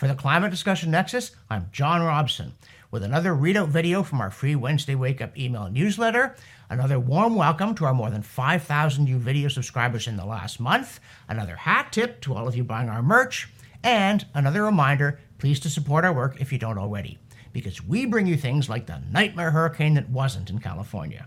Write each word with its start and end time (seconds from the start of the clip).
For 0.00 0.08
the 0.08 0.14
Climate 0.14 0.50
Discussion 0.50 0.90
Nexus, 0.90 1.32
I'm 1.50 1.68
John 1.72 2.00
Robson 2.00 2.54
with 2.90 3.02
another 3.02 3.34
readout 3.34 3.68
video 3.68 4.02
from 4.02 4.22
our 4.22 4.30
free 4.30 4.56
Wednesday 4.56 4.94
Wake 4.94 5.20
Up 5.20 5.36
email 5.36 5.68
newsletter, 5.68 6.36
another 6.70 6.98
warm 6.98 7.34
welcome 7.34 7.74
to 7.74 7.84
our 7.84 7.92
more 7.92 8.08
than 8.08 8.22
5,000 8.22 9.04
new 9.04 9.18
video 9.18 9.48
subscribers 9.48 10.08
in 10.08 10.16
the 10.16 10.24
last 10.24 10.58
month, 10.58 11.00
another 11.28 11.54
hat 11.54 11.92
tip 11.92 12.22
to 12.22 12.34
all 12.34 12.48
of 12.48 12.56
you 12.56 12.64
buying 12.64 12.88
our 12.88 13.02
merch, 13.02 13.50
and 13.82 14.24
another 14.32 14.62
reminder 14.62 15.20
please 15.36 15.60
to 15.60 15.68
support 15.68 16.06
our 16.06 16.14
work 16.14 16.40
if 16.40 16.50
you 16.50 16.56
don't 16.56 16.78
already, 16.78 17.18
because 17.52 17.84
we 17.84 18.06
bring 18.06 18.26
you 18.26 18.38
things 18.38 18.70
like 18.70 18.86
the 18.86 19.02
nightmare 19.12 19.50
hurricane 19.50 19.92
that 19.92 20.08
wasn't 20.08 20.48
in 20.48 20.60
California. 20.60 21.26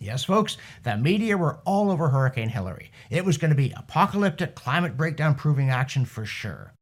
Yes, 0.00 0.24
folks, 0.24 0.56
the 0.82 0.96
media 0.96 1.36
were 1.36 1.60
all 1.66 1.90
over 1.90 2.08
Hurricane 2.08 2.48
Hilary. 2.48 2.90
It 3.10 3.26
was 3.26 3.36
going 3.36 3.50
to 3.50 3.54
be 3.54 3.74
apocalyptic 3.76 4.54
climate 4.54 4.96
breakdown 4.96 5.34
proving 5.34 5.68
action 5.68 6.06
for 6.06 6.24
sure. 6.24 6.72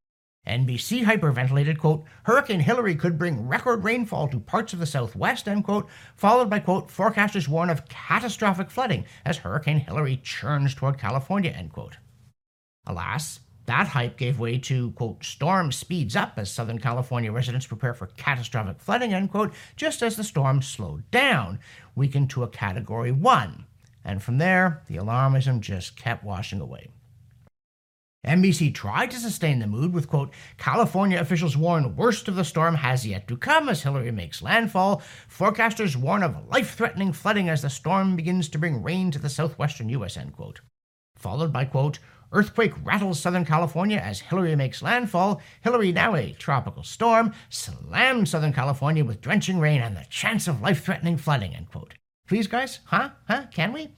NBC 0.47 1.05
hyperventilated, 1.05 1.79
quote, 1.79 2.05
Hurricane 2.25 2.61
Hilary 2.61 2.95
could 2.95 3.19
bring 3.19 3.49
record 3.49 3.83
rainfall 3.83 4.29
to 4.29 4.39
parts 4.39 4.75
of 4.75 4.79
the 4.79 4.87
southwest, 4.87 5.49
end 5.49 5.65
quote, 5.65 5.89
followed 6.17 6.51
by, 6.51 6.59
quote, 6.59 6.89
forecasters 6.89 7.49
warn 7.49 7.71
of 7.71 7.89
catastrophic 7.89 8.71
flooding 8.71 9.07
as 9.25 9.39
Hurricane 9.39 9.81
Hilary 9.81 10.19
churns 10.23 10.75
toward 10.75 10.99
California, 10.99 11.51
end 11.51 11.73
quote. 11.73 11.97
Alas, 12.87 13.41
that 13.67 13.89
hype 13.89 14.19
gave 14.19 14.39
way 14.39 14.59
to, 14.59 14.91
quote, 14.93 15.25
storm 15.25 15.73
speeds 15.73 16.15
up 16.15 16.35
as 16.37 16.51
Southern 16.51 16.79
California 16.79 17.33
residents 17.33 17.67
prepare 17.67 17.95
for 17.95 18.09
catastrophic 18.09 18.81
flooding, 18.81 19.15
end 19.15 19.31
quote, 19.31 19.55
just 19.77 20.03
as 20.03 20.17
the 20.17 20.25
storm 20.25 20.61
slowed 20.61 21.11
down, 21.11 21.59
weakened 21.95 22.29
to 22.31 22.43
a 22.43 22.49
category 22.49 23.13
one. 23.13 23.65
And 24.05 24.23
from 24.23 24.37
there, 24.37 24.83
the 24.87 24.97
alarmism 24.97 25.61
just 25.61 25.97
kept 25.97 26.23
washing 26.23 26.61
away. 26.61 26.89
NBC 28.25 28.75
tried 28.75 29.11
to 29.11 29.19
sustain 29.19 29.59
the 29.59 29.67
mood 29.67 29.93
with, 29.93 30.09
quote, 30.09 30.33
California 30.57 31.21
officials 31.21 31.57
warn 31.57 31.97
worst 31.97 32.27
of 32.29 32.37
the 32.37 32.45
storm 32.45 32.77
has 32.77 33.07
yet 33.07 33.29
to 33.29 33.37
come 33.37 33.69
as 33.69 33.83
Hilary 33.83 34.11
makes 34.11 34.43
landfall. 34.43 35.03
Forecasters 35.29 35.97
warn 35.97 36.23
of 36.23 36.49
life 36.49 36.75
threatening 36.75 37.13
flooding 37.13 37.49
as 37.49 37.63
the 37.63 37.71
storm 37.71 38.17
begins 38.17 38.49
to 38.49 38.59
bring 38.59 38.83
rain 38.83 39.11
to 39.11 39.19
the 39.19 39.29
southwestern 39.29 39.89
U.S., 39.91 40.17
end 40.17 40.33
quote. 40.33 40.61
Followed 41.17 41.53
by, 41.53 41.65
quote, 41.65 41.99
Earthquake 42.33 42.73
rattles 42.83 43.21
Southern 43.21 43.45
California 43.45 43.99
as 43.99 44.21
Hilary 44.21 44.57
makes 44.57 44.83
landfall. 44.83 45.41
Hilary, 45.63 45.93
now 45.93 46.17
a 46.17 46.33
tropical 46.33 46.83
storm, 46.83 47.33
slams 47.49 48.31
Southern 48.31 48.53
California 48.53 49.05
with 49.05 49.21
drenching 49.21 49.61
rain 49.61 49.81
and 49.81 49.97
the 49.97 50.05
chance 50.11 50.49
of 50.49 50.61
life 50.61 50.85
threatening 50.85 51.17
flooding, 51.17 51.55
end 51.55 51.71
quote. 51.71 51.95
Please, 52.27 52.49
guys? 52.49 52.81
Huh? 52.87 53.11
Huh? 53.29 53.45
Can 53.53 53.73
we? 53.73 53.91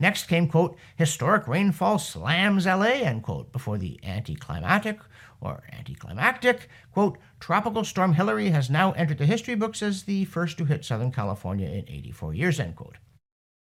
Next 0.00 0.28
came, 0.28 0.48
quote, 0.48 0.78
historic 0.96 1.46
rainfall 1.46 1.98
slams 1.98 2.64
LA, 2.64 2.86
end 2.86 3.22
quote, 3.22 3.52
before 3.52 3.76
the 3.76 4.00
anticlimactic 4.02 4.98
or 5.42 5.62
anticlimactic, 5.72 6.68
quote, 6.90 7.18
tropical 7.38 7.84
storm 7.84 8.14
Hilary 8.14 8.48
has 8.48 8.70
now 8.70 8.92
entered 8.92 9.18
the 9.18 9.26
history 9.26 9.54
books 9.54 9.82
as 9.82 10.04
the 10.04 10.24
first 10.24 10.56
to 10.56 10.64
hit 10.64 10.86
Southern 10.86 11.12
California 11.12 11.68
in 11.68 11.84
84 11.86 12.32
years, 12.32 12.58
end 12.58 12.76
quote. 12.76 12.96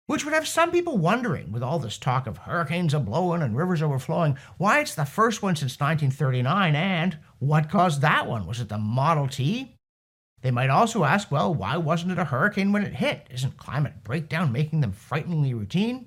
Which 0.06 0.24
would 0.24 0.34
have 0.34 0.46
some 0.46 0.70
people 0.70 0.98
wondering, 0.98 1.50
with 1.50 1.64
all 1.64 1.80
this 1.80 1.98
talk 1.98 2.28
of 2.28 2.38
hurricanes 2.38 2.94
a 2.94 3.00
blowing 3.00 3.42
and 3.42 3.56
rivers 3.56 3.82
overflowing, 3.82 4.38
why 4.56 4.80
it's 4.80 4.94
the 4.94 5.04
first 5.04 5.42
one 5.42 5.56
since 5.56 5.80
1939 5.80 6.76
and 6.76 7.18
what 7.40 7.68
caused 7.68 8.02
that 8.02 8.28
one? 8.28 8.46
Was 8.46 8.60
it 8.60 8.68
the 8.68 8.78
Model 8.78 9.26
T? 9.26 9.74
They 10.42 10.50
might 10.52 10.70
also 10.70 11.04
ask, 11.04 11.30
well, 11.30 11.52
why 11.52 11.76
wasn't 11.76 12.12
it 12.12 12.18
a 12.18 12.24
hurricane 12.24 12.72
when 12.72 12.84
it 12.84 12.94
hit? 12.94 13.26
Isn't 13.30 13.56
climate 13.56 14.04
breakdown 14.04 14.52
making 14.52 14.80
them 14.80 14.92
frighteningly 14.92 15.54
routine? 15.54 16.06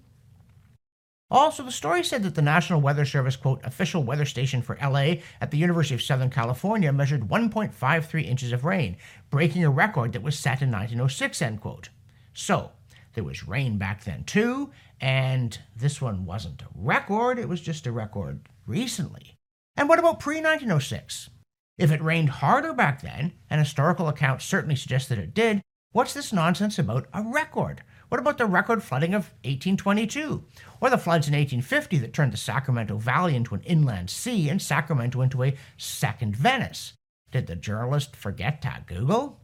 Also, 1.33 1.63
the 1.63 1.71
story 1.71 2.03
said 2.03 2.21
that 2.21 2.35
the 2.35 2.43
National 2.43 2.79
Weather 2.79 3.05
Service, 3.05 3.35
quote, 3.35 3.59
official 3.63 4.03
weather 4.03 4.23
station 4.23 4.61
for 4.61 4.77
LA 4.79 5.15
at 5.41 5.49
the 5.49 5.57
University 5.57 5.95
of 5.95 6.01
Southern 6.03 6.29
California 6.29 6.93
measured 6.93 7.27
1.53 7.27 8.23
inches 8.23 8.51
of 8.51 8.63
rain, 8.63 8.95
breaking 9.31 9.65
a 9.65 9.69
record 9.71 10.13
that 10.13 10.21
was 10.21 10.37
set 10.37 10.61
in 10.61 10.69
1906, 10.69 11.41
end 11.41 11.59
quote. 11.59 11.89
So, 12.35 12.69
there 13.15 13.23
was 13.23 13.47
rain 13.47 13.79
back 13.79 14.03
then 14.03 14.25
too, 14.25 14.69
and 15.01 15.57
this 15.75 15.99
one 15.99 16.23
wasn't 16.23 16.61
a 16.61 16.67
record, 16.75 17.39
it 17.39 17.49
was 17.49 17.61
just 17.61 17.87
a 17.87 17.91
record 17.91 18.41
recently. 18.67 19.35
And 19.75 19.89
what 19.89 19.97
about 19.97 20.19
pre 20.19 20.35
1906? 20.35 21.31
If 21.79 21.91
it 21.91 22.03
rained 22.03 22.29
harder 22.29 22.73
back 22.73 23.01
then, 23.01 23.33
and 23.49 23.59
historical 23.59 24.07
accounts 24.07 24.45
certainly 24.45 24.75
suggest 24.75 25.09
that 25.09 25.17
it 25.17 25.33
did, 25.33 25.63
what's 25.93 26.13
this 26.13 26.31
nonsense 26.31 26.77
about 26.77 27.07
a 27.11 27.23
record? 27.23 27.81
What 28.13 28.19
about 28.19 28.37
the 28.37 28.45
record 28.45 28.83
flooding 28.83 29.15
of 29.15 29.31
1822? 29.43 30.43
Or 30.79 30.91
the 30.91 30.99
floods 30.99 31.27
in 31.27 31.33
1850 31.33 31.97
that 31.97 32.13
turned 32.13 32.31
the 32.31 32.37
Sacramento 32.37 32.97
Valley 32.97 33.35
into 33.35 33.55
an 33.55 33.63
inland 33.63 34.11
sea 34.11 34.49
and 34.49 34.61
Sacramento 34.61 35.19
into 35.21 35.41
a 35.41 35.55
second 35.77 36.35
Venice? 36.35 36.93
Did 37.31 37.47
the 37.47 37.55
journalist 37.55 38.15
forget 38.15 38.61
to 38.61 38.83
Google? 38.85 39.41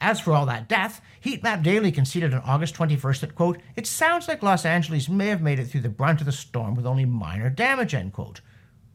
As 0.00 0.20
for 0.20 0.32
all 0.32 0.46
that 0.46 0.70
death, 0.70 1.02
Heatmap 1.22 1.62
Daily 1.62 1.92
conceded 1.92 2.32
on 2.32 2.40
August 2.46 2.74
21st 2.76 3.20
that, 3.20 3.34
quote, 3.34 3.58
it 3.76 3.86
sounds 3.86 4.26
like 4.26 4.42
Los 4.42 4.64
Angeles 4.64 5.10
may 5.10 5.26
have 5.26 5.42
made 5.42 5.58
it 5.58 5.66
through 5.66 5.82
the 5.82 5.90
brunt 5.90 6.20
of 6.20 6.24
the 6.26 6.32
storm 6.32 6.74
with 6.74 6.86
only 6.86 7.04
minor 7.04 7.50
damage, 7.50 7.92
end 7.92 8.14
quote. 8.14 8.40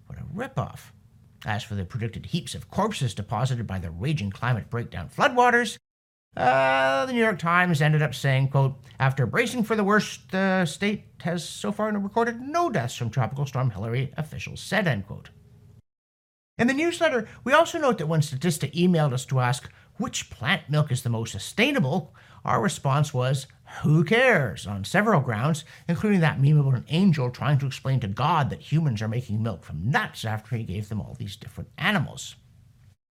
What 0.07 0.17
a 0.17 0.23
ripoff. 0.23 0.91
As 1.45 1.61
for 1.61 1.75
the 1.75 1.85
predicted 1.85 2.25
heaps 2.25 2.55
of 2.55 2.71
corpses 2.71 3.13
deposited 3.13 3.67
by 3.67 3.77
the 3.77 3.91
raging 3.91 4.31
climate 4.31 4.71
breakdown 4.71 5.11
floodwaters, 5.15 5.77
uh, 6.35 7.05
the 7.05 7.13
New 7.13 7.19
York 7.19 7.38
Times 7.38 7.81
ended 7.81 8.01
up 8.01 8.16
saying, 8.16 8.49
quote, 8.49 8.75
after 8.99 9.25
bracing 9.25 9.63
for 9.63 9.75
the 9.75 9.83
worst, 9.83 10.31
the 10.31 10.66
state 10.66 11.03
has 11.21 11.47
so 11.47 11.71
far 11.71 11.91
recorded 11.91 12.41
no 12.41 12.69
deaths 12.69 12.95
from 12.95 13.09
Tropical 13.09 13.45
Storm 13.45 13.69
Hilary, 13.69 14.11
officials 14.17 14.59
said, 14.59 14.88
end 14.88 15.05
quote. 15.05 15.29
In 16.57 16.67
the 16.67 16.73
newsletter, 16.73 17.27
we 17.44 17.53
also 17.53 17.79
note 17.79 17.97
that 17.97 18.07
when 18.07 18.21
Statista 18.21 18.71
emailed 18.73 19.13
us 19.13 19.25
to 19.25 19.39
ask 19.39 19.71
which 19.97 20.29
plant 20.29 20.69
milk 20.69 20.91
is 20.91 21.03
the 21.03 21.09
most 21.09 21.31
sustainable, 21.31 22.16
our 22.45 22.61
response 22.61 23.13
was, 23.13 23.47
who 23.81 24.03
cares, 24.03 24.67
on 24.67 24.83
several 24.83 25.21
grounds, 25.21 25.65
including 25.88 26.19
that 26.19 26.39
meme 26.39 26.59
about 26.59 26.75
an 26.75 26.85
angel 26.89 27.29
trying 27.29 27.57
to 27.59 27.65
explain 27.65 28.00
to 28.01 28.07
God 28.07 28.50
that 28.50 28.71
humans 28.71 29.01
are 29.01 29.07
making 29.07 29.41
milk 29.41 29.63
from 29.63 29.89
nuts 29.89 30.25
after 30.25 30.55
he 30.55 30.63
gave 30.63 30.89
them 30.89 31.01
all 31.01 31.15
these 31.17 31.35
different 31.35 31.69
animals. 31.77 32.35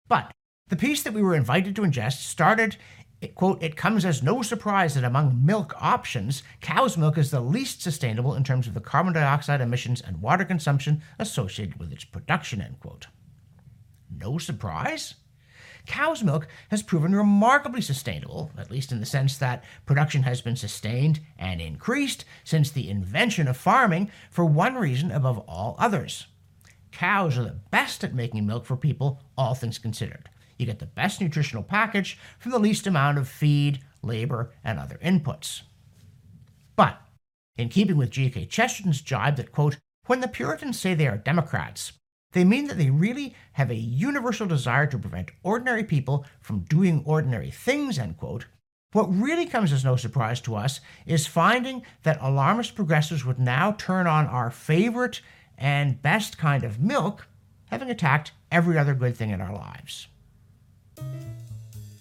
But 0.09 0.33
the 0.69 0.77
piece 0.77 1.03
that 1.03 1.13
we 1.13 1.23
were 1.23 1.35
invited 1.35 1.77
to 1.77 1.83
ingest 1.83 2.23
started 2.23 2.77
it, 3.21 3.35
quote, 3.35 3.63
it 3.63 3.77
comes 3.77 4.05
as 4.05 4.23
no 4.23 4.43
surprise 4.43 4.95
that 4.95 5.05
among 5.05 5.45
milk 5.45 5.75
options, 5.81 6.43
cow's 6.61 6.99
milk 6.99 7.17
is 7.17 7.31
the 7.31 7.41
least 7.41 7.81
sustainable 7.81 8.35
in 8.35 8.45
terms 8.45 8.67
of 8.67 8.75
the 8.75 8.81
carbon 8.81 9.15
dioxide 9.15 9.61
emissions 9.61 10.03
and 10.03 10.21
water 10.21 10.45
consumption 10.45 11.03
associated 11.19 11.79
with 11.79 11.93
its 11.93 12.05
production, 12.05 12.61
end 12.61 12.79
quote. 12.79 13.07
No 14.11 14.37
surprise? 14.39 15.15
Cow's 15.87 16.23
milk 16.23 16.49
has 16.71 16.83
proven 16.83 17.15
remarkably 17.15 17.81
sustainable, 17.81 18.51
at 18.59 18.71
least 18.71 18.93
in 18.93 19.01
the 19.01 19.07
sense 19.07 19.39
that 19.39 19.65
production 19.87 20.25
has 20.25 20.43
been 20.43 20.57
sustained 20.57 21.21
and 21.39 21.61
increased 21.61 22.25
since 22.45 22.71
the 22.71 22.91
invention 22.91 23.49
of 23.49 23.57
farming 23.57 24.11
for 24.31 24.45
one 24.45 24.75
reason 24.75 25.11
above 25.11 25.39
all 25.49 25.77
others. 25.79 26.27
Cows 26.93 27.39
are 27.39 27.45
the 27.45 27.61
best 27.71 28.03
at 28.05 28.15
making 28.15 28.47
milk 28.47 28.67
for 28.67 28.77
people, 28.77 29.23
all 29.39 29.55
things 29.55 29.79
considered. 29.79 30.29
You 30.57 30.67
get 30.67 30.79
the 30.79 30.87
best 30.87 31.21
nutritional 31.21 31.63
package 31.63 32.19
from 32.39 32.53
the 32.53 32.59
least 32.59 32.87
amount 32.87 33.19
of 33.19 33.29
feed, 33.29 33.81
labor, 34.03 34.53
and 34.65 34.79
other 34.79 34.99
inputs. 35.05 35.63
But, 36.77 37.01
in 37.57 37.69
keeping 37.69 37.97
with 37.97 38.11
G.K. 38.11 38.47
Chesterton's 38.47 39.01
jibe 39.01 39.37
that, 39.37 39.53
quote, 39.53 39.79
when 40.07 40.21
the 40.21 40.29
Puritans 40.29 40.79
say 40.79 40.95
they 40.95 41.09
are 41.09 41.17
Democrats, 41.17 41.93
they 42.33 42.45
mean 42.45 42.67
that 42.67 42.79
they 42.79 42.91
really 42.91 43.35
have 43.55 43.71
a 43.71 43.75
universal 43.75 44.47
desire 44.47 44.87
to 44.87 44.99
prevent 44.99 45.31
ordinary 45.43 45.85
people 45.85 46.27
from 46.41 46.61
doing 46.61 47.03
ordinary 47.05 47.51
things, 47.51 47.99
end 47.99 48.17
quote. 48.19 48.47
What 48.93 49.07
really 49.07 49.47
comes 49.47 49.73
as 49.73 49.85
no 49.85 49.97
surprise 49.97 50.41
to 50.43 50.55
us 50.55 50.81
is 51.07 51.27
finding 51.27 51.83
that 52.03 52.19
alarmist 52.21 52.75
progressives 52.75 53.25
would 53.25 53.39
now 53.39 53.73
turn 53.73 54.07
on 54.07 54.27
our 54.27 54.51
favorite 54.51 55.21
and 55.59 56.01
best 56.03 56.39
kind 56.39 56.63
of 56.63 56.81
milk, 56.81 57.27
having 57.67 57.91
attacked 57.91 58.33
every 58.51 58.79
other 58.79 58.95
good 58.95 59.17
thing 59.17 59.31
in 59.31 59.41
our 59.41 59.55
lives. 59.55 60.09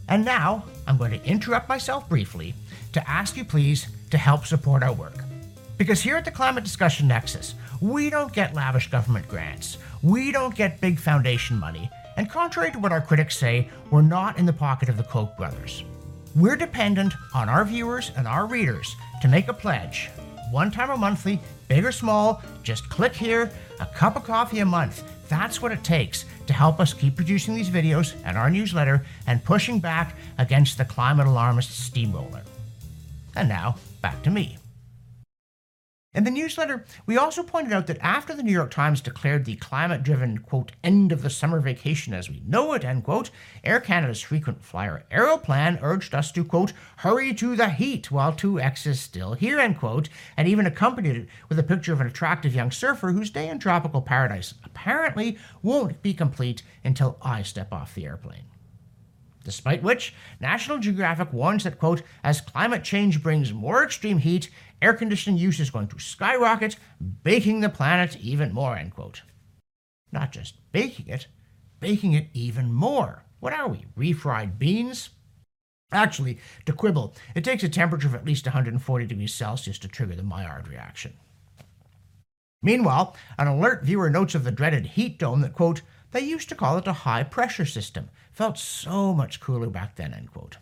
And 0.07 0.23
now, 0.23 0.65
I'm 0.87 0.97
going 0.97 1.11
to 1.11 1.25
interrupt 1.25 1.67
myself 1.67 2.07
briefly 2.07 2.53
to 2.93 3.09
ask 3.09 3.35
you 3.35 3.43
please 3.43 3.87
to 4.11 4.17
help 4.17 4.45
support 4.45 4.83
our 4.83 4.93
work. 4.93 5.17
Because 5.77 6.01
here 6.01 6.15
at 6.15 6.25
the 6.25 6.31
Climate 6.31 6.63
Discussion 6.63 7.07
Nexus, 7.07 7.55
we 7.81 8.09
don't 8.09 8.31
get 8.31 8.53
lavish 8.53 8.89
government 8.89 9.27
grants, 9.27 9.77
we 10.01 10.31
don't 10.31 10.55
get 10.55 10.79
big 10.79 10.99
foundation 10.99 11.57
money, 11.57 11.89
and 12.17 12.29
contrary 12.29 12.71
to 12.71 12.79
what 12.79 12.93
our 12.93 13.01
critics 13.01 13.37
say, 13.37 13.67
we're 13.91 14.01
not 14.01 14.37
in 14.37 14.45
the 14.45 14.53
pocket 14.53 14.87
of 14.87 14.95
the 14.95 15.03
Koch 15.03 15.35
brothers. 15.35 15.83
We're 16.35 16.55
dependent 16.55 17.13
on 17.33 17.49
our 17.49 17.65
viewers 17.65 18.11
and 18.15 18.27
our 18.27 18.45
readers 18.45 18.95
to 19.21 19.27
make 19.27 19.47
a 19.47 19.53
pledge, 19.53 20.09
one 20.51 20.71
time 20.71 20.91
or 20.91 20.97
monthly, 20.97 21.39
big 21.67 21.83
or 21.83 21.91
small, 21.91 22.41
just 22.63 22.89
click 22.89 23.13
here, 23.13 23.51
a 23.79 23.85
cup 23.85 24.15
of 24.15 24.23
coffee 24.23 24.59
a 24.59 24.65
month. 24.65 25.03
That's 25.27 25.61
what 25.61 25.71
it 25.71 25.83
takes 25.83 26.25
to 26.47 26.53
help 26.53 26.79
us 26.79 26.93
keep 26.93 27.15
producing 27.15 27.55
these 27.55 27.69
videos 27.69 28.15
and 28.23 28.37
our 28.37 28.49
newsletter 28.49 29.05
and 29.27 29.43
pushing 29.43 29.79
back 29.79 30.15
against 30.37 30.77
the 30.77 30.85
climate 30.85 31.27
alarmist 31.27 31.71
steamroller. 31.71 32.43
And 33.35 33.49
now, 33.49 33.75
back 34.01 34.21
to 34.23 34.29
me. 34.29 34.57
In 36.15 36.23
the 36.23 36.31
newsletter, 36.31 36.85
we 37.05 37.17
also 37.17 37.43
pointed 37.43 37.73
out 37.73 37.87
that 37.87 37.99
after 37.99 38.33
the 38.33 38.41
New 38.41 38.53
York 38.53 38.71
Times 38.71 39.01
declared 39.01 39.43
the 39.43 39.57
climate 39.57 40.01
driven, 40.01 40.37
quote, 40.37 40.71
end 40.81 41.11
of 41.11 41.21
the 41.21 41.29
summer 41.29 41.59
vacation 41.59 42.13
as 42.13 42.29
we 42.29 42.41
know 42.47 42.71
it, 42.71 42.85
end 42.85 43.03
quote, 43.03 43.31
Air 43.65 43.81
Canada's 43.81 44.21
frequent 44.21 44.63
flyer 44.63 45.03
Aeroplan 45.11 45.77
urged 45.81 46.15
us 46.15 46.31
to, 46.31 46.45
quote, 46.45 46.71
hurry 46.99 47.33
to 47.33 47.57
the 47.57 47.69
heat 47.69 48.11
while 48.11 48.31
2X 48.31 48.87
is 48.87 49.01
still 49.01 49.33
here, 49.33 49.59
end 49.59 49.77
quote, 49.77 50.07
and 50.37 50.47
even 50.47 50.65
accompanied 50.65 51.17
it 51.17 51.27
with 51.49 51.59
a 51.59 51.63
picture 51.63 51.91
of 51.91 51.99
an 51.99 52.07
attractive 52.07 52.55
young 52.55 52.71
surfer 52.71 53.11
whose 53.11 53.29
day 53.29 53.49
in 53.49 53.59
tropical 53.59 54.01
paradise 54.01 54.53
apparently 54.63 55.37
won't 55.61 56.01
be 56.01 56.13
complete 56.13 56.63
until 56.85 57.17
I 57.21 57.41
step 57.41 57.73
off 57.73 57.93
the 57.93 58.05
airplane. 58.05 58.45
Despite 59.45 59.83
which, 59.83 60.13
National 60.39 60.79
Geographic 60.79 61.31
warns 61.31 61.63
that, 61.63 61.77
quote, 61.77 62.01
as 62.23 62.41
climate 62.41 62.83
change 62.83 63.21
brings 63.21 63.53
more 63.53 63.83
extreme 63.83 64.17
heat, 64.17 64.49
air 64.81 64.95
conditioning 64.95 65.39
use 65.39 65.59
is 65.59 65.69
going 65.69 65.87
to 65.89 65.99
skyrocket, 65.99 66.77
baking 67.23 67.61
the 67.61 67.69
planet 67.69 68.17
even 68.17 68.51
more, 68.51 68.75
end 68.75 68.95
quote. 68.95 69.21
Not 70.11 70.31
just 70.31 70.55
baking 70.71 71.09
it, 71.09 71.27
baking 71.79 72.13
it 72.13 72.27
even 72.33 72.73
more. 72.73 73.23
What 73.39 73.53
are 73.53 73.67
we, 73.67 73.85
refried 73.95 74.57
beans? 74.57 75.11
Actually, 75.91 76.39
to 76.65 76.73
quibble, 76.73 77.13
it 77.35 77.43
takes 77.43 77.63
a 77.63 77.69
temperature 77.69 78.07
of 78.07 78.15
at 78.15 78.25
least 78.25 78.47
140 78.47 79.05
degrees 79.05 79.33
Celsius 79.33 79.77
to 79.77 79.87
trigger 79.87 80.15
the 80.15 80.23
Maillard 80.23 80.67
reaction. 80.67 81.13
Meanwhile, 82.63 83.15
an 83.37 83.45
alert 83.45 83.83
viewer 83.83 84.09
notes 84.09 84.33
of 84.33 84.43
the 84.43 84.51
dreaded 84.51 84.87
heat 84.87 85.19
dome 85.19 85.41
that, 85.41 85.53
quote, 85.53 85.83
they 86.11 86.21
used 86.21 86.49
to 86.49 86.55
call 86.55 86.77
it 86.77 86.87
a 86.87 86.93
high 86.93 87.23
pressure 87.23 87.65
system. 87.65 88.09
Felt 88.35 88.57
so 88.57 89.13
much 89.13 89.39
cooler 89.39 89.69
back 89.69 89.95
then, 89.95 90.13
end 90.13 90.29
quote. 90.29 90.57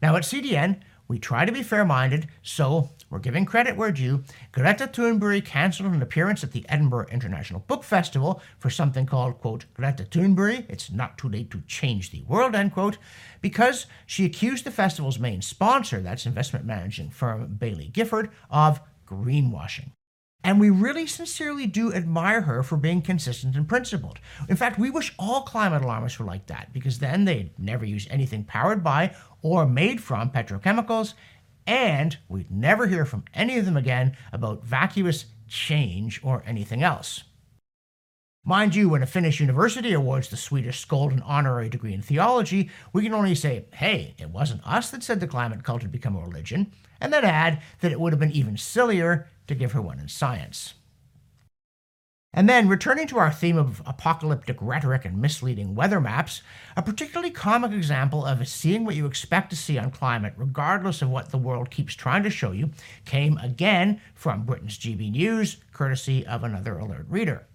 Now 0.00 0.14
at 0.14 0.22
CDN, 0.22 0.82
we 1.08 1.18
try 1.18 1.44
to 1.44 1.50
be 1.50 1.64
fair 1.64 1.84
minded, 1.84 2.28
so 2.42 2.90
we're 3.10 3.18
giving 3.18 3.44
credit 3.44 3.76
where 3.76 3.90
due. 3.90 4.22
Greta 4.52 4.86
Thunberg 4.86 5.44
canceled 5.44 5.92
an 5.92 6.00
appearance 6.00 6.44
at 6.44 6.52
the 6.52 6.64
Edinburgh 6.68 7.08
International 7.10 7.64
Book 7.66 7.82
Festival 7.82 8.40
for 8.56 8.70
something 8.70 9.04
called, 9.04 9.40
quote, 9.40 9.64
Greta 9.74 10.04
Thunberg, 10.04 10.64
it's 10.68 10.92
not 10.92 11.18
too 11.18 11.28
late 11.28 11.50
to 11.50 11.60
change 11.66 12.12
the 12.12 12.22
world, 12.22 12.54
end 12.54 12.72
quote, 12.72 12.98
because 13.40 13.86
she 14.06 14.24
accused 14.24 14.64
the 14.64 14.70
festival's 14.70 15.18
main 15.18 15.42
sponsor, 15.42 16.00
that's 16.00 16.24
investment 16.24 16.64
managing 16.64 17.10
firm 17.10 17.56
Baillie 17.58 17.92
Gifford, 17.92 18.30
of 18.48 18.80
greenwashing. 19.08 19.90
And 20.42 20.58
we 20.58 20.70
really 20.70 21.06
sincerely 21.06 21.66
do 21.66 21.92
admire 21.92 22.40
her 22.42 22.62
for 22.62 22.78
being 22.78 23.02
consistent 23.02 23.56
and 23.56 23.68
principled. 23.68 24.18
In 24.48 24.56
fact, 24.56 24.78
we 24.78 24.88
wish 24.88 25.14
all 25.18 25.42
climate 25.42 25.82
alarmists 25.82 26.18
were 26.18 26.24
like 26.24 26.46
that, 26.46 26.72
because 26.72 26.98
then 26.98 27.24
they'd 27.24 27.58
never 27.58 27.84
use 27.84 28.06
anything 28.10 28.44
powered 28.44 28.82
by 28.82 29.14
or 29.42 29.66
made 29.66 30.02
from 30.02 30.30
petrochemicals, 30.30 31.14
and 31.66 32.16
we'd 32.28 32.50
never 32.50 32.86
hear 32.86 33.04
from 33.04 33.24
any 33.34 33.58
of 33.58 33.66
them 33.66 33.76
again 33.76 34.16
about 34.32 34.64
vacuous 34.64 35.26
change 35.46 36.20
or 36.22 36.42
anything 36.46 36.82
else. 36.82 37.24
Mind 38.42 38.74
you, 38.74 38.88
when 38.88 39.02
a 39.02 39.06
Finnish 39.06 39.38
university 39.38 39.92
awards 39.92 40.28
the 40.28 40.36
Swedish 40.36 40.86
Skuld 40.86 41.12
an 41.12 41.20
honorary 41.22 41.68
degree 41.68 41.92
in 41.92 42.00
theology, 42.00 42.70
we 42.94 43.02
can 43.02 43.12
only 43.12 43.34
say, 43.34 43.66
hey, 43.74 44.14
it 44.16 44.30
wasn't 44.30 44.66
us 44.66 44.90
that 44.90 45.02
said 45.02 45.20
the 45.20 45.26
climate 45.26 45.62
cult 45.62 45.82
had 45.82 45.92
become 45.92 46.16
a 46.16 46.20
religion, 46.20 46.72
and 47.02 47.12
then 47.12 47.24
add 47.24 47.60
that 47.80 47.92
it 47.92 48.00
would 48.00 48.14
have 48.14 48.20
been 48.20 48.32
even 48.32 48.56
sillier 48.56 49.28
to 49.50 49.54
give 49.54 49.72
her 49.72 49.82
one 49.82 49.98
in 49.98 50.08
science. 50.08 50.74
And 52.32 52.48
then, 52.48 52.68
returning 52.68 53.08
to 53.08 53.18
our 53.18 53.32
theme 53.32 53.58
of 53.58 53.82
apocalyptic 53.84 54.56
rhetoric 54.60 55.04
and 55.04 55.20
misleading 55.20 55.74
weather 55.74 56.00
maps, 56.00 56.42
a 56.76 56.82
particularly 56.82 57.32
comic 57.32 57.72
example 57.72 58.24
of 58.24 58.46
seeing 58.46 58.84
what 58.84 58.94
you 58.94 59.04
expect 59.04 59.50
to 59.50 59.56
see 59.56 59.76
on 59.76 59.90
climate, 59.90 60.34
regardless 60.36 61.02
of 61.02 61.10
what 61.10 61.30
the 61.30 61.38
world 61.38 61.70
keeps 61.70 61.92
trying 61.92 62.22
to 62.22 62.30
show 62.30 62.52
you, 62.52 62.70
came 63.04 63.36
again 63.38 64.00
from 64.14 64.44
Britain's 64.44 64.78
GB 64.78 65.10
News, 65.10 65.56
courtesy 65.72 66.24
of 66.24 66.44
another 66.44 66.78
alert 66.78 67.06
reader. 67.08 67.48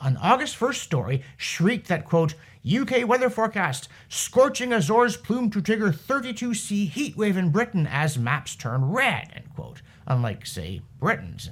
An 0.00 0.16
August 0.16 0.58
1st 0.58 0.76
story 0.76 1.22
shrieked 1.36 1.88
that, 1.88 2.04
quote, 2.04 2.34
UK 2.68 3.06
weather 3.06 3.30
forecast 3.30 3.88
scorching 4.08 4.72
Azores 4.72 5.16
plume 5.16 5.50
to 5.50 5.62
trigger 5.62 5.90
32C 5.90 6.88
heat 6.88 7.16
wave 7.16 7.36
in 7.36 7.50
Britain 7.50 7.86
as 7.86 8.18
maps 8.18 8.56
turn 8.56 8.84
red, 8.84 9.30
end 9.34 9.54
quote 9.54 9.82
unlike, 10.08 10.46
say, 10.46 10.80
Britain's. 10.98 11.50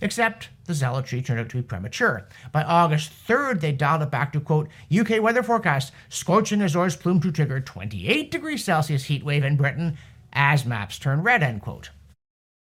Except 0.00 0.50
the 0.66 0.74
zealotry 0.74 1.22
turned 1.22 1.40
out 1.40 1.48
to 1.50 1.56
be 1.56 1.62
premature. 1.62 2.26
By 2.52 2.62
August 2.62 3.12
3rd, 3.26 3.60
they 3.60 3.72
dialed 3.72 4.02
it 4.02 4.10
back 4.10 4.32
to, 4.32 4.40
quote, 4.40 4.68
UK 4.94 5.22
weather 5.22 5.42
forecast, 5.42 5.92
scorching 6.08 6.60
Azores 6.60 6.96
plume 6.96 7.20
to 7.20 7.32
trigger 7.32 7.60
28 7.60 8.30
degrees 8.30 8.64
Celsius 8.64 9.04
heat 9.04 9.24
wave 9.24 9.44
in 9.44 9.56
Britain 9.56 9.96
as 10.32 10.66
maps 10.66 10.98
turn 10.98 11.22
red, 11.22 11.42
end 11.42 11.62
quote. 11.62 11.90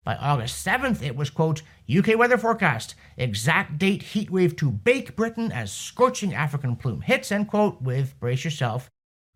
By 0.06 0.14
August 0.18 0.64
7th, 0.64 1.02
it 1.02 1.16
was, 1.16 1.30
quote, 1.30 1.62
UK 1.92 2.16
weather 2.16 2.38
forecast, 2.38 2.94
exact 3.16 3.76
date 3.76 4.04
heat 4.04 4.30
wave 4.30 4.54
to 4.54 4.70
bake 4.70 5.16
Britain 5.16 5.50
as 5.50 5.72
scorching 5.72 6.32
African 6.32 6.76
plume 6.76 7.00
hits, 7.00 7.32
end 7.32 7.48
quote, 7.48 7.82
with, 7.82 8.16
brace 8.20 8.44
yourself, 8.44 8.88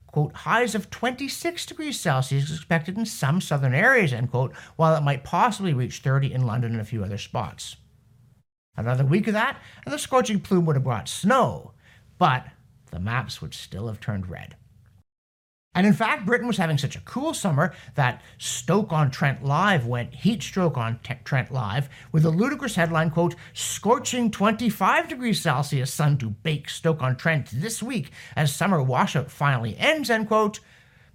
quote, 0.06 0.32
highs 0.32 0.76
of 0.76 0.88
26 0.88 1.66
degrees 1.66 1.98
Celsius 1.98 2.52
expected 2.52 2.96
in 2.96 3.04
some 3.04 3.40
southern 3.40 3.74
areas, 3.74 4.12
end 4.12 4.30
quote, 4.30 4.54
while 4.76 4.94
it 4.94 5.02
might 5.02 5.24
possibly 5.24 5.74
reach 5.74 6.02
30 6.02 6.32
in 6.32 6.46
London 6.46 6.70
and 6.70 6.80
a 6.80 6.84
few 6.84 7.02
other 7.02 7.18
spots. 7.18 7.74
Another 8.76 9.04
week 9.04 9.26
of 9.26 9.34
that, 9.34 9.60
and 9.84 9.92
the 9.92 9.98
scorching 9.98 10.38
plume 10.38 10.66
would 10.66 10.76
have 10.76 10.84
brought 10.84 11.08
snow, 11.08 11.72
but 12.16 12.46
the 12.92 13.00
maps 13.00 13.42
would 13.42 13.54
still 13.54 13.88
have 13.88 13.98
turned 13.98 14.30
red. 14.30 14.54
And 15.72 15.86
in 15.86 15.92
fact, 15.92 16.26
Britain 16.26 16.48
was 16.48 16.56
having 16.56 16.78
such 16.78 16.96
a 16.96 17.00
cool 17.02 17.32
summer 17.32 17.72
that 17.94 18.22
Stoke 18.38 18.92
on 18.92 19.10
Trent 19.10 19.44
Live 19.44 19.86
went 19.86 20.14
heat 20.14 20.42
stroke 20.42 20.76
on 20.76 20.98
T- 21.04 21.14
Trent 21.22 21.52
Live 21.52 21.88
with 22.10 22.24
a 22.24 22.30
ludicrous 22.30 22.74
headline 22.74 23.10
quote, 23.10 23.36
scorching 23.52 24.32
25 24.32 25.08
degrees 25.08 25.40
Celsius 25.40 25.92
sun 25.92 26.18
to 26.18 26.30
bake 26.30 26.68
Stoke 26.68 27.02
on 27.02 27.16
Trent 27.16 27.50
this 27.52 27.80
week 27.80 28.10
as 28.34 28.54
summer 28.54 28.82
washout 28.82 29.30
finally 29.30 29.76
ends, 29.78 30.10
end 30.10 30.26
quote, 30.26 30.58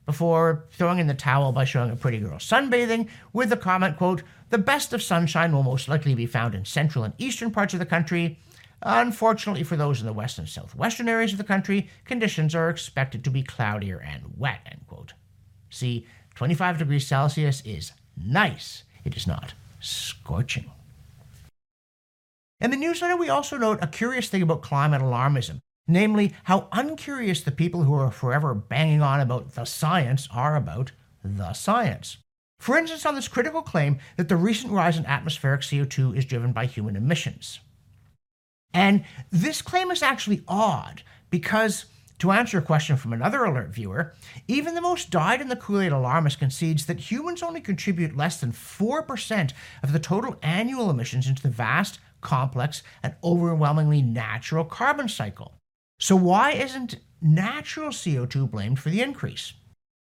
before 0.06 0.66
throwing 0.72 1.00
in 1.00 1.08
the 1.08 1.14
towel 1.14 1.52
by 1.52 1.66
showing 1.66 1.92
a 1.92 1.96
pretty 1.98 2.20
girl 2.20 2.38
sunbathing 2.38 3.10
with 3.34 3.50
the 3.50 3.58
comment 3.58 3.98
quote, 3.98 4.24
the 4.52 4.58
best 4.58 4.94
of 4.94 5.04
sunshine 5.04 5.52
will 5.52 5.64
most 5.64 5.90
likely 5.90 6.16
be 6.16 6.26
found 6.26 6.56
in 6.56 6.64
central 6.64 7.04
and 7.04 7.14
eastern 7.18 7.52
parts 7.52 7.74
of 7.74 7.80
the 7.80 7.86
country 7.86 8.40
Unfortunately 8.82 9.64
for 9.64 9.76
those 9.76 10.00
in 10.00 10.06
the 10.06 10.14
west 10.14 10.38
and 10.38 10.48
southwestern 10.48 11.08
areas 11.08 11.32
of 11.32 11.38
the 11.38 11.44
country, 11.44 11.90
conditions 12.04 12.54
are 12.54 12.70
expected 12.70 13.24
to 13.24 13.30
be 13.30 13.42
cloudier 13.42 14.00
and 14.00 14.34
wet. 14.38 14.60
End 14.66 14.86
quote. 14.88 15.14
See, 15.70 16.06
25 16.36 16.78
degrees 16.78 17.08
Celsius 17.08 17.62
is 17.66 17.92
nice. 18.16 18.84
It 19.04 19.16
is 19.16 19.28
not 19.28 19.54
scorching. 19.80 20.72
In 22.62 22.72
the 22.72 22.78
newsletter, 22.78 23.18
we 23.18 23.30
also 23.30 23.58
note 23.58 23.80
a 23.82 23.88
curious 23.88 24.30
thing 24.30 24.42
about 24.42 24.62
climate 24.62 25.02
alarmism, 25.02 25.60
namely 25.88 26.34
how 26.46 26.68
uncurious 26.72 27.42
the 27.42 27.52
people 27.52 27.84
who 27.84 27.94
are 27.94 28.12
forever 28.12 28.54
banging 28.54 29.02
on 29.02 29.20
about 29.20 29.56
the 29.56 29.66
science 29.66 30.28
are 30.34 30.56
about 30.56 30.92
the 31.24 31.54
science. 31.54 32.18
For 32.60 32.78
instance, 32.78 33.06
on 33.06 33.16
this 33.16 33.28
critical 33.28 33.62
claim 33.62 34.00
that 34.16 34.30
the 34.30 34.38
recent 34.38 34.72
rise 34.72 34.98
in 34.98 35.06
atmospheric 35.06 35.62
CO2 35.62 36.16
is 36.16 36.26
driven 36.26 36.54
by 36.54 36.66
human 36.66 36.96
emissions. 36.96 37.60
And 38.76 39.06
this 39.32 39.62
claim 39.62 39.90
is 39.90 40.04
actually 40.04 40.44
odd 40.50 41.02
because, 41.30 41.86
to 42.20 42.32
answer 42.32 42.58
a 42.58 42.62
question 42.62 42.98
from 42.98 43.14
another 43.14 43.46
alert 43.46 43.70
viewer, 43.70 44.14
even 44.50 44.76
the 44.76 44.82
most 44.82 45.10
dyed 45.10 45.40
in 45.40 45.48
the 45.48 45.56
Kool 45.56 45.80
Aid 45.80 45.94
alarmist 45.94 46.40
concedes 46.40 46.86
that 46.86 47.00
humans 47.00 47.42
only 47.42 47.62
contribute 47.62 48.18
less 48.18 48.42
than 48.42 48.52
4% 48.52 49.54
of 49.82 49.94
the 49.94 50.00
total 50.00 50.38
annual 50.44 50.90
emissions 50.90 51.26
into 51.26 51.42
the 51.42 51.50
vast, 51.50 52.00
complex, 52.20 52.84
and 53.02 53.16
overwhelmingly 53.24 54.02
natural 54.02 54.66
carbon 54.66 55.08
cycle. 55.08 55.54
So, 55.98 56.18
why 56.18 56.52
isn't 56.52 56.98
natural 57.22 57.92
CO2 57.92 58.52
blamed 58.52 58.80
for 58.80 58.90
the 58.90 59.02
increase? 59.02 59.54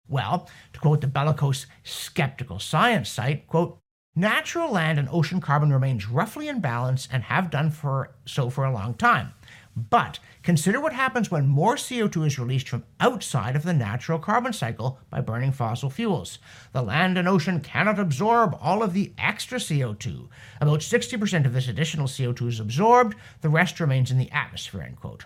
Well, 0.07 0.49
to 0.73 0.79
quote 0.79 1.01
the 1.01 1.07
bellicose 1.07 1.67
skeptical 1.83 2.57
science 2.57 3.09
site, 3.09 3.47
quote, 3.47 3.77
Natural 4.15 4.71
land 4.71 4.99
and 4.99 5.09
ocean 5.11 5.41
carbon 5.41 5.73
remains 5.73 6.07
roughly 6.07 6.47
in 6.47 6.59
balance 6.59 7.07
and 7.11 7.23
have 7.23 7.49
done 7.49 7.71
for 7.71 8.11
so 8.25 8.47
for 8.47 8.63
a 8.63 8.71
long 8.71 8.93
time. 8.93 9.33
But 9.75 10.19
consider 10.43 10.79
what 10.79 10.93
happens 10.93 11.31
when 11.31 11.47
more 11.47 11.77
CO2 11.77 12.27
is 12.27 12.37
released 12.37 12.69
from 12.69 12.83
outside 12.99 13.55
of 13.55 13.63
the 13.63 13.73
natural 13.73 14.19
carbon 14.19 14.53
cycle 14.53 14.99
by 15.09 15.21
burning 15.21 15.51
fossil 15.51 15.89
fuels. 15.89 16.37
The 16.73 16.83
land 16.83 17.17
and 17.17 17.27
ocean 17.27 17.59
cannot 17.59 17.97
absorb 17.97 18.55
all 18.61 18.83
of 18.83 18.93
the 18.93 19.13
extra 19.17 19.57
CO2. 19.57 20.27
About 20.61 20.81
60% 20.81 21.47
of 21.47 21.53
this 21.53 21.67
additional 21.67 22.05
CO2 22.05 22.49
is 22.49 22.59
absorbed, 22.59 23.17
the 23.41 23.49
rest 23.49 23.79
remains 23.79 24.11
in 24.11 24.19
the 24.19 24.29
atmosphere, 24.29 24.81
end 24.81 24.97
quote. 24.97 25.25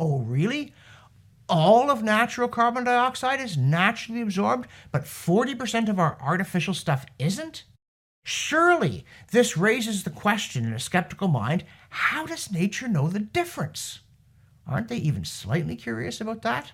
Oh, 0.00 0.18
really? 0.18 0.74
All 1.48 1.92
of 1.92 2.02
natural 2.02 2.48
carbon 2.48 2.82
dioxide 2.82 3.38
is 3.38 3.56
naturally 3.56 4.20
absorbed, 4.20 4.66
but 4.90 5.04
40% 5.04 5.88
of 5.88 6.00
our 6.00 6.18
artificial 6.20 6.74
stuff 6.74 7.06
isn't? 7.20 7.62
Surely 8.24 9.04
this 9.32 9.56
raises 9.56 10.02
the 10.02 10.10
question 10.10 10.64
in 10.64 10.72
a 10.72 10.78
skeptical 10.78 11.28
mind 11.28 11.64
how 11.90 12.26
does 12.26 12.50
nature 12.50 12.88
know 12.88 13.08
the 13.08 13.20
difference? 13.20 14.00
Aren't 14.66 14.88
they 14.88 14.96
even 14.96 15.24
slightly 15.24 15.76
curious 15.76 16.20
about 16.20 16.42
that? 16.42 16.72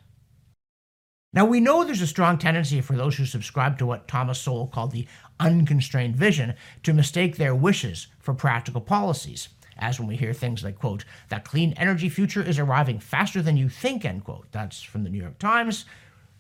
Now, 1.33 1.45
we 1.45 1.61
know 1.61 1.85
there's 1.85 2.03
a 2.03 2.07
strong 2.07 2.39
tendency 2.39 2.81
for 2.81 2.97
those 2.97 3.17
who 3.17 3.25
subscribe 3.25 3.79
to 3.79 3.87
what 3.87 4.09
Thomas 4.09 4.41
Sowell 4.41 4.67
called 4.67 4.91
the 4.91 5.07
unconstrained 5.39 6.17
vision 6.17 6.55
to 6.83 6.93
mistake 6.93 7.37
their 7.37 7.55
wishes 7.55 8.09
for 8.19 8.35
practical 8.35 8.81
policies. 8.81 9.49
As 9.77 9.99
when 9.99 10.09
we 10.09 10.17
hear 10.17 10.33
things 10.33 10.65
like, 10.65 10.79
quote, 10.79 11.05
that 11.29 11.45
clean 11.45 11.73
energy 11.75 12.09
future 12.09 12.43
is 12.43 12.59
arriving 12.59 12.99
faster 12.99 13.43
than 13.43 13.57
you 13.57 13.69
think, 13.69 14.05
end 14.05 14.25
quote. 14.25 14.47
That's 14.51 14.83
from 14.83 15.05
the 15.05 15.11
New 15.11 15.21
York 15.21 15.39
Times. 15.39 15.85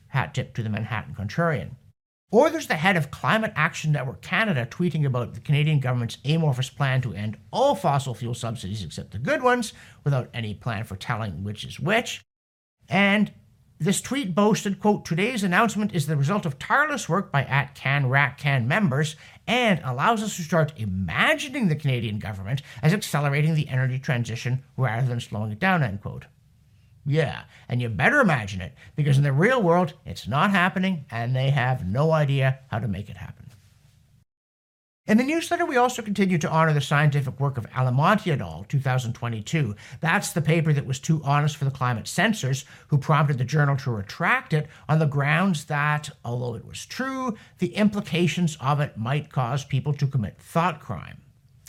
Hat 0.08 0.34
tip 0.34 0.54
to 0.54 0.62
the 0.62 0.68
Manhattan 0.68 1.14
Contrarian. 1.14 1.70
Or 2.32 2.48
there's 2.48 2.68
the 2.68 2.76
head 2.76 2.96
of 2.96 3.10
Climate 3.10 3.52
Action 3.56 3.90
Network 3.90 4.22
Canada 4.22 4.66
tweeting 4.70 5.04
about 5.04 5.34
the 5.34 5.40
Canadian 5.40 5.80
government's 5.80 6.18
amorphous 6.24 6.70
plan 6.70 7.00
to 7.02 7.12
end 7.12 7.36
all 7.50 7.74
fossil 7.74 8.14
fuel 8.14 8.34
subsidies 8.34 8.84
except 8.84 9.10
the 9.10 9.18
good 9.18 9.42
ones, 9.42 9.72
without 10.04 10.30
any 10.32 10.54
plan 10.54 10.84
for 10.84 10.94
telling 10.94 11.42
which 11.42 11.64
is 11.64 11.80
which. 11.80 12.22
And 12.88 13.32
this 13.80 14.00
tweet 14.00 14.34
boasted, 14.34 14.78
quote, 14.78 15.04
today's 15.04 15.42
announcement 15.42 15.94
is 15.94 16.06
the 16.06 16.16
result 16.16 16.46
of 16.46 16.58
tireless 16.58 17.08
work 17.08 17.32
by 17.32 17.44
at 17.44 17.74
Can 17.74 18.08
Rat 18.08 18.38
Can 18.38 18.68
members 18.68 19.16
and 19.46 19.80
allows 19.82 20.22
us 20.22 20.36
to 20.36 20.42
start 20.42 20.74
imagining 20.76 21.66
the 21.66 21.74
Canadian 21.74 22.18
government 22.18 22.62
as 22.82 22.92
accelerating 22.92 23.54
the 23.54 23.68
energy 23.68 23.98
transition 23.98 24.62
rather 24.76 25.08
than 25.08 25.18
slowing 25.18 25.50
it 25.50 25.58
down, 25.58 25.82
end 25.82 26.00
quote. 26.02 26.26
Yeah, 27.06 27.42
and 27.68 27.80
you 27.80 27.88
better 27.88 28.20
imagine 28.20 28.60
it, 28.60 28.74
because 28.94 29.16
in 29.16 29.24
the 29.24 29.32
real 29.32 29.62
world, 29.62 29.94
it's 30.04 30.28
not 30.28 30.50
happening, 30.50 31.06
and 31.10 31.34
they 31.34 31.50
have 31.50 31.86
no 31.86 32.12
idea 32.12 32.60
how 32.70 32.78
to 32.78 32.88
make 32.88 33.08
it 33.08 33.16
happen. 33.16 33.46
In 35.06 35.16
the 35.16 35.24
newsletter, 35.24 35.66
we 35.66 35.76
also 35.76 36.02
continue 36.02 36.38
to 36.38 36.48
honor 36.48 36.72
the 36.72 36.80
scientific 36.80 37.40
work 37.40 37.58
of 37.58 37.68
Alimonti 37.70 38.30
et 38.30 38.40
al., 38.40 38.64
2022. 38.68 39.74
That's 40.00 40.30
the 40.30 40.40
paper 40.40 40.72
that 40.72 40.86
was 40.86 41.00
too 41.00 41.20
honest 41.24 41.56
for 41.56 41.64
the 41.64 41.72
climate 41.72 42.06
censors, 42.06 42.64
who 42.88 42.98
prompted 42.98 43.38
the 43.38 43.44
journal 43.44 43.76
to 43.78 43.90
retract 43.90 44.52
it 44.52 44.68
on 44.88 45.00
the 45.00 45.06
grounds 45.06 45.64
that, 45.64 46.10
although 46.24 46.54
it 46.54 46.64
was 46.64 46.86
true, 46.86 47.36
the 47.58 47.74
implications 47.74 48.56
of 48.60 48.78
it 48.78 48.96
might 48.96 49.32
cause 49.32 49.64
people 49.64 49.92
to 49.94 50.06
commit 50.06 50.38
thought 50.38 50.78
crime. 50.78 51.22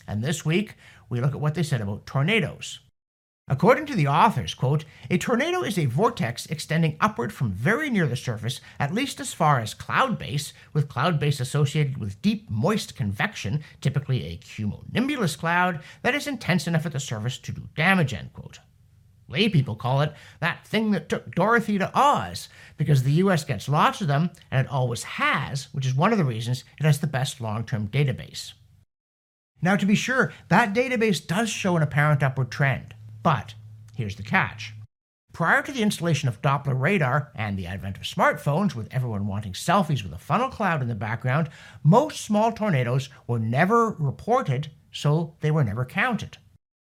And 0.07 0.23
this 0.23 0.45
week, 0.45 0.75
we 1.09 1.19
look 1.19 1.33
at 1.33 1.41
what 1.41 1.55
they 1.55 1.63
said 1.63 1.81
about 1.81 2.05
tornadoes. 2.05 2.79
According 3.47 3.85
to 3.87 3.95
the 3.95 4.07
authors, 4.07 4.53
quote, 4.53 4.85
a 5.09 5.17
tornado 5.17 5.61
is 5.61 5.77
a 5.77 5.85
vortex 5.85 6.45
extending 6.45 6.95
upward 7.01 7.33
from 7.33 7.51
very 7.51 7.89
near 7.89 8.07
the 8.07 8.15
surface, 8.15 8.61
at 8.79 8.93
least 8.93 9.19
as 9.19 9.33
far 9.33 9.59
as 9.59 9.73
cloud 9.73 10.17
base, 10.17 10.53
with 10.73 10.87
cloud 10.87 11.19
base 11.19 11.39
associated 11.39 11.97
with 11.97 12.21
deep, 12.21 12.49
moist 12.49 12.95
convection, 12.95 13.61
typically 13.81 14.25
a 14.25 14.37
cumulonimbus 14.37 15.37
cloud, 15.37 15.81
that 16.01 16.15
is 16.15 16.27
intense 16.27 16.65
enough 16.67 16.85
at 16.85 16.93
the 16.93 16.99
surface 16.99 17.37
to 17.39 17.51
do 17.51 17.67
damage, 17.75 18.13
end 18.13 18.31
quote. 18.31 18.59
Lay 19.27 19.49
people 19.49 19.75
call 19.75 20.01
it 20.01 20.13
that 20.39 20.65
thing 20.65 20.91
that 20.91 21.09
took 21.09 21.33
Dorothy 21.33 21.77
to 21.77 21.91
Oz, 21.93 22.47
because 22.77 23.03
the 23.03 23.13
US 23.13 23.43
gets 23.43 23.67
lots 23.67 24.01
of 24.01 24.07
them, 24.07 24.29
and 24.49 24.65
it 24.65 24.71
always 24.71 25.03
has, 25.03 25.67
which 25.73 25.85
is 25.85 25.95
one 25.95 26.11
of 26.11 26.17
the 26.17 26.25
reasons 26.25 26.63
it 26.79 26.85
has 26.85 26.99
the 26.99 27.07
best 27.07 27.41
long 27.41 27.65
term 27.65 27.87
database. 27.87 28.53
Now, 29.61 29.75
to 29.75 29.85
be 29.85 29.95
sure, 29.95 30.33
that 30.49 30.73
database 30.73 31.25
does 31.25 31.49
show 31.49 31.77
an 31.77 31.83
apparent 31.83 32.23
upward 32.23 32.49
trend. 32.49 32.95
But 33.23 33.53
here's 33.95 34.15
the 34.15 34.23
catch. 34.23 34.73
Prior 35.33 35.61
to 35.61 35.71
the 35.71 35.81
installation 35.81 36.27
of 36.27 36.41
Doppler 36.41 36.79
radar 36.79 37.31
and 37.35 37.57
the 37.57 37.67
advent 37.67 37.97
of 37.97 38.03
smartphones, 38.03 38.75
with 38.75 38.93
everyone 38.93 39.27
wanting 39.27 39.53
selfies 39.53 40.03
with 40.03 40.11
a 40.11 40.17
funnel 40.17 40.49
cloud 40.49 40.81
in 40.81 40.89
the 40.89 40.95
background, 40.95 41.49
most 41.83 42.21
small 42.21 42.51
tornadoes 42.51 43.09
were 43.27 43.39
never 43.39 43.91
reported, 43.91 44.71
so 44.91 45.35
they 45.39 45.49
were 45.49 45.63
never 45.63 45.85
counted. 45.85 46.37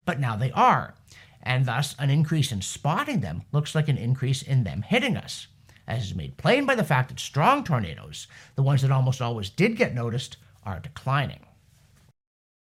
But 0.06 0.20
now 0.20 0.36
they 0.36 0.52
are, 0.52 0.96
and 1.42 1.66
thus 1.66 1.96
an 1.98 2.10
increase 2.10 2.52
in 2.52 2.62
spotting 2.62 3.22
them 3.22 3.44
looks 3.54 3.74
like 3.76 3.88
an 3.88 3.98
increase 3.98 4.42
in 4.42 4.66
them 4.66 4.82
hitting 4.82 5.16
us, 5.16 5.48
as 5.88 6.04
is 6.04 6.16
made 6.16 6.36
plain 6.36 6.66
by 6.66 6.76
the 6.76 6.84
fact 6.84 7.10
that 7.10 7.20
strong 7.22 7.64
tornadoes, 7.64 8.28
the 8.56 8.64
ones 8.64 8.82
that 8.82 8.92
almost 8.92 9.22
always 9.22 9.50
did 9.50 9.78
get 9.78 9.96
noticed, 9.96 10.36
are 10.64 10.80
declining. 10.80 11.46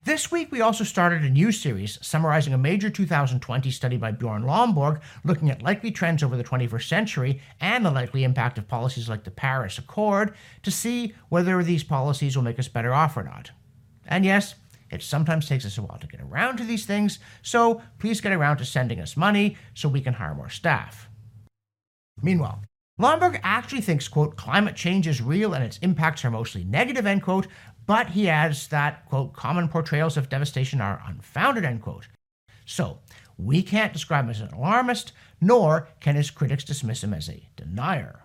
This 0.06 0.30
week, 0.30 0.52
we 0.52 0.60
also 0.60 0.84
started 0.84 1.24
a 1.24 1.30
new 1.30 1.54
series 1.54 1.98
summarizing 2.02 2.54
a 2.54 2.58
major 2.58 2.90
2020 2.90 3.72
study 3.72 3.96
by 3.96 4.12
Bjorn 4.12 4.44
Lomborg 4.44 5.00
looking 5.24 5.50
at 5.50 5.62
likely 5.62 5.92
trends 5.92 6.22
over 6.22 6.36
the 6.36 6.44
21st 6.44 6.90
century 6.90 7.42
and 7.62 7.86
the 7.86 7.92
likely 7.92 8.26
impact 8.26 8.58
of 8.58 8.68
policies 8.68 9.08
like 9.08 9.24
the 9.24 9.32
Paris 9.32 9.78
Accord 9.78 10.36
to 10.64 10.72
see 10.72 11.14
whether 11.30 11.64
these 11.64 11.86
policies 11.86 12.36
will 12.36 12.44
make 12.44 12.60
us 12.60 12.68
better 12.68 12.94
off 12.94 13.16
or 13.16 13.24
not. 13.24 13.52
And 14.06 14.26
yes, 14.26 14.56
it 14.92 15.02
sometimes 15.02 15.48
takes 15.48 15.66
us 15.66 15.78
a 15.78 15.82
while 15.82 16.00
to 16.00 16.08
get 16.08 16.20
around 16.20 16.58
to 16.58 16.66
these 16.66 16.86
things, 16.86 17.20
so 17.42 17.82
please 17.98 18.20
get 18.20 18.34
around 18.34 18.58
to 18.58 18.66
sending 18.66 19.00
us 19.00 19.16
money 19.16 19.56
so 19.74 19.88
we 19.88 20.02
can 20.02 20.16
hire 20.16 20.36
more 20.36 20.50
staff. 20.50 21.08
Meanwhile, 22.22 22.62
Lomborg 23.04 23.38
actually 23.44 23.82
thinks, 23.82 24.08
quote, 24.08 24.38
climate 24.38 24.78
change 24.78 25.08
is 25.08 25.22
real 25.22 25.54
and 25.54 25.62
its 25.62 25.78
impacts 25.80 26.24
are 26.24 26.32
mostly 26.32 26.64
negative, 26.64 27.06
end 27.06 27.22
quote, 27.22 27.48
but 27.86 28.08
he 28.12 28.30
adds 28.30 28.70
that, 28.70 29.06
quote, 29.08 29.34
common 29.34 29.68
portrayals 29.68 30.16
of 30.16 30.30
devastation 30.30 30.80
are 30.80 31.04
unfounded, 31.06 31.66
end 31.66 31.82
quote. 31.82 32.08
So, 32.64 33.00
we 33.38 33.62
can't 33.62 33.92
describe 33.92 34.24
him 34.24 34.30
as 34.30 34.40
an 34.40 34.54
alarmist, 34.54 35.12
nor 35.42 35.90
can 36.00 36.16
his 36.16 36.32
critics 36.32 36.64
dismiss 36.64 37.04
him 37.04 37.14
as 37.14 37.28
a 37.28 37.46
denier. 37.58 38.22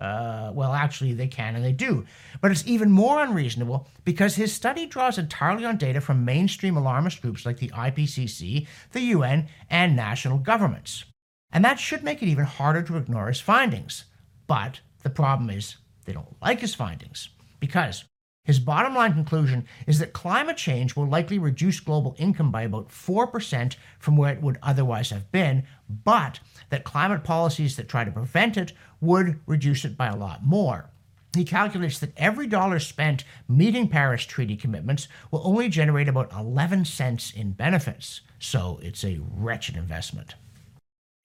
Uh, 0.00 0.52
well, 0.54 0.72
actually, 0.72 1.12
they 1.12 1.28
can 1.28 1.54
and 1.54 1.62
they 1.62 1.72
do. 1.72 2.06
But 2.40 2.50
it's 2.50 2.66
even 2.66 2.90
more 2.90 3.22
unreasonable 3.22 3.88
because 4.04 4.36
his 4.36 4.54
study 4.54 4.86
draws 4.86 5.18
entirely 5.18 5.66
on 5.66 5.76
data 5.76 6.00
from 6.00 6.24
mainstream 6.24 6.78
alarmist 6.78 7.20
groups 7.20 7.44
like 7.44 7.58
the 7.58 7.68
IPCC, 7.68 8.66
the 8.92 9.00
UN, 9.00 9.48
and 9.68 9.94
national 9.94 10.38
governments. 10.38 11.04
And 11.52 11.64
that 11.64 11.80
should 11.80 12.02
make 12.02 12.22
it 12.22 12.28
even 12.28 12.44
harder 12.44 12.82
to 12.82 12.96
ignore 12.96 13.28
his 13.28 13.40
findings. 13.40 14.04
But 14.46 14.80
the 15.02 15.10
problem 15.10 15.50
is 15.50 15.76
they 16.04 16.12
don't 16.12 16.40
like 16.42 16.60
his 16.60 16.74
findings 16.74 17.30
because 17.60 18.04
his 18.48 18.58
bottom 18.58 18.94
line 18.94 19.12
conclusion 19.12 19.66
is 19.86 19.98
that 19.98 20.14
climate 20.14 20.56
change 20.56 20.96
will 20.96 21.06
likely 21.06 21.38
reduce 21.38 21.80
global 21.80 22.16
income 22.18 22.50
by 22.50 22.62
about 22.62 22.88
4% 22.88 23.76
from 23.98 24.16
where 24.16 24.32
it 24.32 24.40
would 24.40 24.56
otherwise 24.62 25.10
have 25.10 25.30
been, 25.30 25.64
but 26.02 26.40
that 26.70 26.82
climate 26.82 27.24
policies 27.24 27.76
that 27.76 27.90
try 27.90 28.04
to 28.04 28.10
prevent 28.10 28.56
it 28.56 28.72
would 29.02 29.40
reduce 29.44 29.84
it 29.84 29.98
by 29.98 30.06
a 30.06 30.16
lot 30.16 30.46
more. 30.46 30.88
He 31.36 31.44
calculates 31.44 31.98
that 31.98 32.16
every 32.16 32.46
dollar 32.46 32.78
spent 32.78 33.22
meeting 33.46 33.86
Paris 33.86 34.24
Treaty 34.24 34.56
commitments 34.56 35.08
will 35.30 35.46
only 35.46 35.68
generate 35.68 36.08
about 36.08 36.32
11 36.32 36.86
cents 36.86 37.30
in 37.30 37.52
benefits, 37.52 38.22
so 38.38 38.80
it's 38.82 39.04
a 39.04 39.20
wretched 39.20 39.76
investment. 39.76 40.36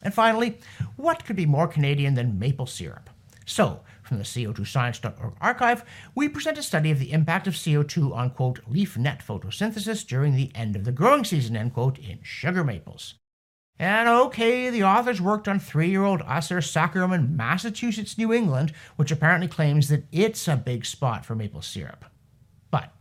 And 0.04 0.14
finally, 0.14 0.60
what 0.98 1.26
could 1.26 1.38
be 1.38 1.46
more 1.46 1.68
Canadian 1.68 2.14
than 2.14 2.38
maple 2.38 2.68
syrup? 2.68 3.10
So, 3.46 3.82
from 4.04 4.18
the 4.18 4.24
CO2science.org 4.24 5.34
archive, 5.42 5.84
we 6.14 6.30
present 6.30 6.58
a 6.58 6.64
study 6.64 6.92
of 6.92 7.00
the 7.00 7.12
impact 7.12 7.48
of 7.48 7.54
CO2 7.54 8.14
on, 8.14 8.30
quote, 8.30 8.60
leaf 8.68 8.98
net 8.98 9.24
photosynthesis 9.26 10.06
during 10.06 10.36
the 10.36 10.52
end 10.54 10.76
of 10.76 10.84
the 10.84 10.92
growing 10.92 11.24
season, 11.24 11.56
end 11.56 11.74
quote, 11.74 11.98
in 11.98 12.20
sugar 12.22 12.64
maples. 12.64 13.16
And 13.80 14.08
okay, 14.08 14.70
the 14.70 14.84
authors 14.84 15.20
worked 15.20 15.48
on 15.48 15.60
three 15.60 15.90
year 15.90 16.04
old 16.04 16.22
Acer 16.22 16.60
saccharum 16.60 17.14
in 17.14 17.36
Massachusetts, 17.36 18.18
New 18.18 18.32
England, 18.32 18.72
which 18.98 19.12
apparently 19.12 19.48
claims 19.48 19.88
that 19.90 20.06
it's 20.12 20.48
a 20.48 20.56
big 20.56 20.86
spot 20.86 21.26
for 21.26 21.34
maple 21.34 21.62
syrup. 21.62 22.06
But, 22.70 22.94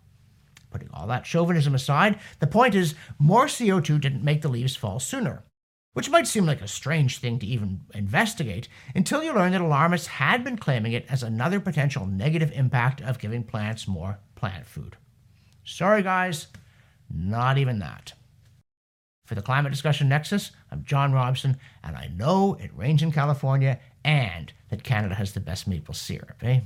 putting 0.70 0.88
all 0.94 1.06
that 1.08 1.26
chauvinism 1.26 1.74
aside, 1.74 2.18
the 2.38 2.46
point 2.46 2.74
is 2.74 2.94
more 3.18 3.46
CO2 3.46 4.00
didn't 4.00 4.24
make 4.24 4.40
the 4.40 4.48
leaves 4.48 4.76
fall 4.76 4.98
sooner 4.98 5.44
which 5.92 6.10
might 6.10 6.26
seem 6.26 6.46
like 6.46 6.60
a 6.60 6.68
strange 6.68 7.18
thing 7.18 7.38
to 7.38 7.46
even 7.46 7.80
investigate 7.94 8.68
until 8.94 9.22
you 9.22 9.32
learn 9.32 9.52
that 9.52 9.60
alarmists 9.60 10.06
had 10.06 10.42
been 10.42 10.56
claiming 10.56 10.92
it 10.92 11.06
as 11.08 11.22
another 11.22 11.60
potential 11.60 12.06
negative 12.06 12.50
impact 12.52 13.00
of 13.00 13.18
giving 13.18 13.42
plants 13.42 13.86
more 13.86 14.18
plant 14.34 14.66
food. 14.66 14.96
Sorry, 15.64 16.02
guys, 16.02 16.48
not 17.10 17.58
even 17.58 17.78
that. 17.80 18.14
For 19.26 19.34
the 19.34 19.42
Climate 19.42 19.72
Discussion 19.72 20.08
Nexus, 20.08 20.50
I'm 20.70 20.84
John 20.84 21.12
Robson, 21.12 21.58
and 21.84 21.96
I 21.96 22.10
know 22.14 22.54
it 22.60 22.76
rains 22.76 23.02
in 23.02 23.12
California 23.12 23.78
and 24.04 24.52
that 24.70 24.82
Canada 24.82 25.14
has 25.14 25.32
the 25.32 25.40
best 25.40 25.68
maple 25.68 25.94
syrup, 25.94 26.42
eh? 26.42 26.60